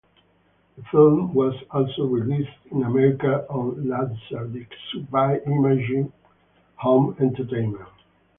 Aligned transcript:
The 0.77 0.83
film 0.91 1.31
was 1.31 1.53
also 1.69 2.07
released 2.07 2.49
in 2.71 2.81
America 2.85 3.45
on 3.51 3.83
Laserdisc 3.85 5.11
by 5.11 5.37
Image 5.41 6.09
Home 6.77 7.15
Entertainment. 7.19 7.87